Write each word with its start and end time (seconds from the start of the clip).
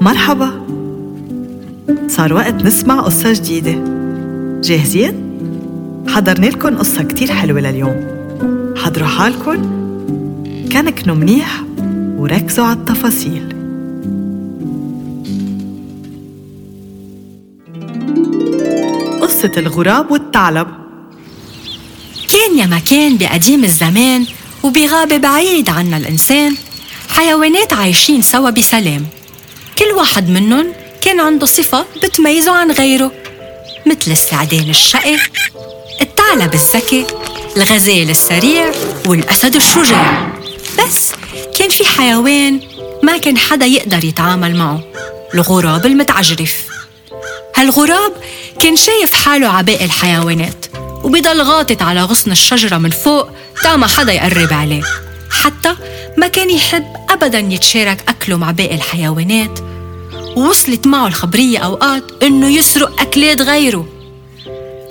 مرحبا. 0.00 0.66
صار 2.08 2.34
وقت 2.34 2.54
نسمع 2.54 3.00
قصة 3.00 3.32
جديدة. 3.32 3.74
جاهزين؟ 4.60 5.14
حضرنا 6.08 6.46
لكم 6.46 6.78
قصة 6.78 7.02
كتير 7.02 7.32
حلوة 7.32 7.60
لليوم. 7.60 8.06
حضروا 8.76 9.08
حالكم. 9.08 9.80
كنكنوا 10.72 11.16
منيح 11.16 11.62
وركزوا 12.16 12.64
على 12.64 12.76
التفاصيل. 12.78 13.48
قصة 19.20 19.52
الغراب 19.56 20.10
والثعلب. 20.10 20.68
كان 22.28 22.58
يا 22.58 22.66
مكان 22.66 23.16
بقديم 23.16 23.64
الزمان 23.64 24.26
وبغابة 24.62 25.16
بعيد 25.16 25.68
عنا 25.68 25.96
الإنسان 25.96 26.54
حيوانات 27.16 27.72
عايشين 27.72 28.22
سوا 28.22 28.50
بسلام. 28.50 29.06
كل 29.78 29.84
واحد 29.84 30.28
منهم 30.28 30.72
كان 31.02 31.20
عنده 31.20 31.46
صفة 31.46 31.84
بتميزه 32.02 32.52
عن 32.52 32.70
غيره 32.70 33.12
مثل 33.86 34.10
السعدان 34.10 34.70
الشقي 34.70 35.16
الثعلب 36.00 36.54
الذكي 36.54 37.06
الغزال 37.56 38.10
السريع 38.10 38.72
والأسد 39.06 39.56
الشجاع. 39.56 40.32
بس 40.78 41.12
كان 41.58 41.68
في 41.68 41.84
حيوان 41.84 42.60
ما 43.02 43.16
كان 43.16 43.38
حدا 43.38 43.66
يقدر 43.66 44.04
يتعامل 44.04 44.56
معه 44.56 44.80
الغراب 45.34 45.86
المتعجرف. 45.86 46.54
هالغراب 47.56 48.12
كان 48.60 48.76
شايف 48.76 49.12
حاله 49.12 49.48
عباقي 49.48 49.84
الحيوانات 49.84 50.66
وبضل 51.04 51.42
غاطت 51.42 51.82
على 51.82 52.02
غصن 52.02 52.30
الشجرة 52.30 52.76
من 52.76 52.90
فوق 52.90 53.28
تا 53.62 53.76
ما 53.76 53.86
حدا 53.86 54.12
يقرب 54.12 54.52
عليه. 54.52 54.82
حتى 55.30 55.76
ما 56.18 56.28
كان 56.28 56.50
يحب 56.50 56.86
أبدا 57.10 57.38
يتشارك 57.38 58.04
أكله 58.08 58.36
مع 58.36 58.50
باقي 58.50 58.74
الحيوانات. 58.74 59.60
ووصلت 60.36 60.86
معه 60.86 61.06
الخبرية 61.06 61.58
أوقات 61.58 62.04
إنه 62.22 62.48
يسرق 62.48 63.00
أكلات 63.00 63.40
غيره. 63.40 63.86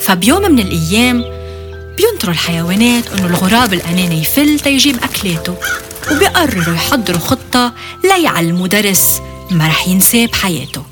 فبيوم 0.02 0.52
من 0.52 0.60
الأيام 0.60 1.24
بينطروا 1.98 2.34
الحيوانات 2.34 3.04
إنه 3.14 3.26
الغراب 3.26 3.74
الأناني 3.74 4.22
يفل 4.22 4.60
تيجيب 4.60 4.96
أكلاته 5.04 5.56
وبيقرروا 6.12 6.76
يحضروا 6.76 7.20
خطة 7.20 7.74
ليعلموا 8.04 8.68
درس 8.68 9.22
ما 9.52 9.68
رح 9.68 9.88
ينساه 9.88 10.26
بحياته. 10.26 10.84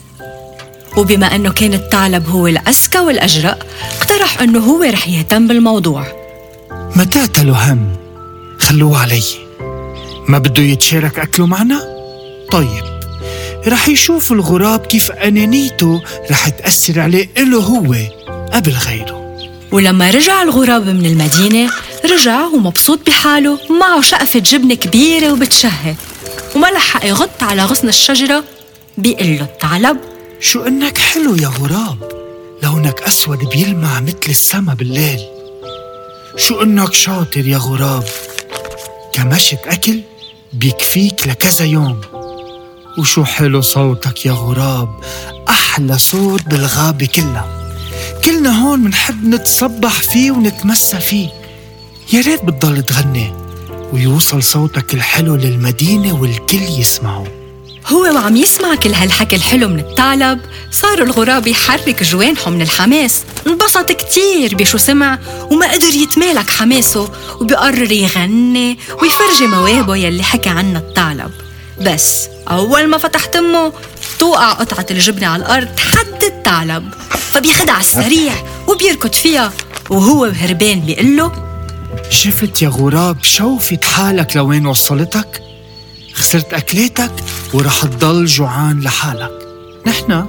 وبما 0.98 1.36
أنه 1.36 1.52
كان 1.52 1.74
الثعلب 1.74 2.30
هو 2.30 2.48
الأذكى 2.48 3.00
والأجرأ 3.00 3.58
اقترح 3.98 4.42
أنه 4.42 4.60
هو 4.60 4.84
رح 4.84 5.08
يهتم 5.08 5.48
بالموضوع. 5.48 6.06
ما 6.96 7.04
تعتلوا 7.04 7.56
هم؟ 7.56 7.96
خلوه 8.60 8.98
علي. 8.98 9.47
ما 10.28 10.38
بده 10.38 10.64
يتشارك 10.64 11.20
أكله 11.20 11.46
معنا؟ 11.46 11.98
طيب 12.52 12.84
رح 13.68 13.90
يشوف 13.90 14.32
الغراب 14.32 14.86
كيف 14.86 15.12
أنانيته 15.12 16.02
رح 16.32 16.50
تأثر 16.50 17.00
عليه 17.00 17.30
إله 17.38 17.60
هو 17.60 17.96
قبل 18.54 18.72
غيره. 18.72 19.38
ولما 19.72 20.12
رجع 20.12 20.44
الغراب 20.44 20.90
من 20.90 21.06
المدينة 21.06 21.72
رجع 22.06 22.46
ومبسوط 22.46 23.00
بحاله 23.08 23.60
معه 23.80 24.02
شقفة 24.02 24.40
جبنة 24.40 24.76
كبيرة 24.76 25.34
وبتشهي. 25.34 25.96
وما 26.56 26.68
لحق 26.68 27.06
يغط 27.06 27.44
على 27.44 27.66
غصن 27.66 27.88
الشجرة 27.88 28.44
بيقول 28.98 29.28
له 29.28 29.44
الثعلب 29.44 29.98
شو 30.40 30.64
إنك 30.64 30.98
حلو 30.98 31.36
يا 31.36 31.48
غراب؟ 31.48 32.12
لونك 32.64 33.02
أسود 33.02 33.40
بيلمع 33.50 34.00
مثل 34.00 34.30
السما 34.30 34.74
بالليل. 34.74 35.20
شو 36.38 36.62
إنك 36.62 36.94
شاطر 36.94 37.48
يا 37.48 37.58
غراب؟ 37.58 38.04
كمشت 39.14 39.60
أكل؟ 39.68 40.02
بيكفيك 40.58 41.28
لكذا 41.28 41.66
يوم. 41.66 42.02
وشو 42.98 43.24
حلو 43.24 43.62
صوتك 43.62 44.26
يا 44.26 44.32
غراب؟ 44.32 44.90
أحلى 45.50 45.98
صوت 45.98 46.44
بالغابة 46.48 47.06
كلها. 47.06 47.72
كلنا 48.26 48.64
هون 48.64 48.80
منحب 48.80 49.26
نتصبح 49.26 50.02
فيه 50.02 50.32
ونتمسى 50.32 51.00
فيه. 51.00 51.30
يا 52.14 52.22
ريت 52.22 52.46
بتضل 52.46 52.84
تغني 52.84 53.34
ويوصل 53.94 54.44
صوتك 54.44 54.94
الحلو 54.94 55.36
للمدينة 55.36 56.22
والكل 56.22 56.64
يسمعه. 56.80 57.37
هو 57.88 58.02
وعم 58.02 58.36
يسمع 58.36 58.76
كل 58.76 58.94
هالحكي 58.94 59.36
الحلو 59.36 59.70
من 59.70 59.80
الثعلب 59.80 60.40
صار 60.72 61.04
الغراب 61.04 61.48
يحرك 61.48 62.04
جوانحه 62.04 62.52
من 62.52 62.62
الحماس. 62.62 63.22
انبسط 63.48 63.92
كتير 63.92 64.56
بشو 64.56 64.78
سمع 64.78 65.20
وما 65.52 65.72
قدر 65.74 65.96
يتمالك 65.96 66.50
حماسه 66.50 67.10
وبيقرر 67.42 67.92
يغني 67.92 68.80
ويفرجي 69.02 69.48
مواهبه 69.48 69.96
يلي 69.96 70.24
حكى 70.24 70.50
عنها 70.50 70.82
الثعلب 70.82 71.32
بس 71.82 72.28
أول 72.48 72.88
ما 72.88 72.98
فتح 72.98 73.26
تمه 73.26 73.74
توقع 74.20 74.52
قطعة 74.52 74.86
الجبنة 74.92 75.28
على 75.28 75.46
الأرض 75.46 75.80
حد 75.80 76.24
الثعلب 76.24 76.94
فبيخدع 77.32 77.74
على 77.74 77.82
السريع 77.82 78.34
وبيركض 78.68 79.14
فيها 79.14 79.54
وهو 79.90 80.26
هربان 80.26 80.80
بيقول 80.80 81.18
له 81.18 81.32
شفت 82.10 82.62
يا 82.62 82.70
غراب 82.70 83.18
شوفت 83.24 83.86
حالك 83.86 84.36
لوين 84.38 84.68
وصلتك؟ 84.68 85.47
خسرت 86.18 86.54
أكلاتك 86.54 87.12
ورح 87.54 87.86
تضل 87.86 88.26
جوعان 88.26 88.82
لحالك. 88.82 89.32
نحن 89.86 90.26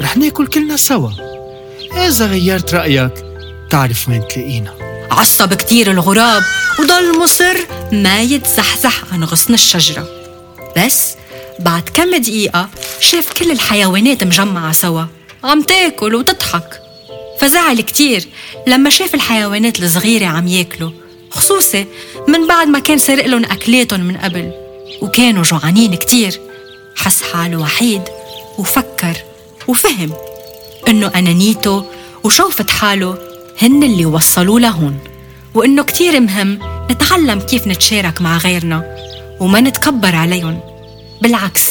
رح 0.00 0.16
ناكل 0.16 0.46
كلنا 0.46 0.76
سوا. 0.76 1.10
إذا 2.06 2.26
غيرت 2.26 2.74
رأيك 2.74 3.12
تعرف 3.70 4.08
وين 4.08 4.28
تلاقينا. 4.28 4.74
عصب 5.10 5.54
كتير 5.54 5.90
الغراب 5.90 6.42
وضل 6.80 7.18
مصر 7.18 7.54
ما 7.92 8.22
يتزحزح 8.22 9.04
عن 9.12 9.24
غصن 9.24 9.54
الشجرة. 9.54 10.08
بس 10.76 11.14
بعد 11.60 11.82
كم 11.82 12.16
دقيقة 12.16 12.68
شاف 13.00 13.32
كل 13.32 13.50
الحيوانات 13.50 14.24
مجمعة 14.24 14.72
سوا. 14.72 15.04
عم 15.44 15.62
تاكل 15.62 16.14
وتضحك. 16.14 16.80
فزعل 17.40 17.80
كتير 17.80 18.28
لما 18.66 18.90
شاف 18.90 19.14
الحيوانات 19.14 19.82
الصغيرة 19.82 20.26
عم 20.26 20.48
ياكلوا 20.48 20.90
خصوصي 21.30 21.86
من 22.28 22.46
بعد 22.46 22.68
ما 22.68 22.78
كان 22.78 22.98
سرق 22.98 23.26
لهم 23.26 23.44
أكلاتهم 23.44 24.00
من 24.00 24.16
قبل. 24.16 24.63
وكانوا 25.02 25.42
جوعانين 25.42 25.94
كتير. 25.94 26.40
حس 26.96 27.22
حاله 27.22 27.56
وحيد 27.56 28.02
وفكر 28.58 29.16
وفهم 29.68 30.10
إنه 30.88 31.06
أنانيته 31.06 31.84
وشوفة 32.24 32.66
حاله 32.68 33.18
هن 33.62 33.82
اللي 33.82 34.06
وصلوه 34.06 34.60
لهون 34.60 34.98
وإنه 35.54 35.82
كتير 35.82 36.20
مهم 36.20 36.58
نتعلم 36.90 37.40
كيف 37.40 37.66
نتشارك 37.66 38.22
مع 38.22 38.36
غيرنا 38.36 38.96
وما 39.40 39.60
نتكبر 39.60 40.14
عليهم. 40.14 40.60
بالعكس 41.22 41.70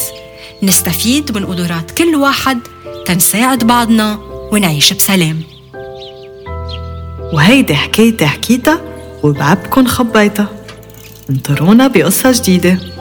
نستفيد 0.64 1.38
من 1.38 1.46
قدرات 1.46 1.92
كل 1.92 2.16
واحد 2.16 2.60
تنساعد 3.06 3.64
بعضنا 3.64 4.20
ونعيش 4.52 4.94
بسلام. 4.94 5.44
وهيدي 7.34 7.76
حكايتي 7.76 8.26
حكيتها 8.26 8.82
وبعبكن 9.24 9.88
خبيتها. 9.88 10.48
انطرونا 11.30 11.88
بقصة 11.88 12.32
جديدة. 12.32 12.93